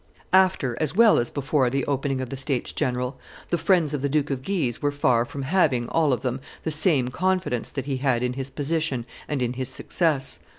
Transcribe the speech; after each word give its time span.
After 0.33 0.75
as 0.81 0.95
well 0.95 1.19
as 1.19 1.29
before 1.29 1.69
the 1.69 1.85
opening 1.85 2.21
of 2.21 2.29
the 2.31 2.35
states 2.35 2.73
general, 2.73 3.19
the 3.51 3.57
friends 3.59 3.93
of 3.93 4.01
the 4.01 4.09
Duke 4.09 4.31
of 4.31 4.41
Guise 4.41 4.81
were 4.81 4.91
far 4.91 5.25
from 5.25 5.43
having, 5.43 5.87
all 5.89 6.11
of 6.11 6.21
them, 6.21 6.41
the 6.63 6.71
same 6.71 7.09
confidence 7.09 7.69
that 7.69 7.85
he 7.85 7.97
had 7.97 8.23
in 8.23 8.33
his 8.33 8.49
position 8.49 9.05
and 9.27 9.43
in 9.43 9.53
his 9.53 9.69
success. 9.69 10.39